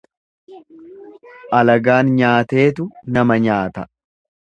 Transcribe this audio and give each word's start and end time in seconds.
Alagaan 1.57 2.09
nyaateetu 2.21 2.87
nama 3.19 3.39
nyaata. 3.45 3.85